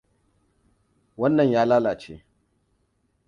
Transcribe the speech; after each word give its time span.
Wannan 1.17 1.51
ya 1.51 1.65
lalace. 1.65 2.23